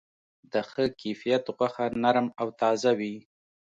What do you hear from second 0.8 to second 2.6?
کیفیت غوښه نرم او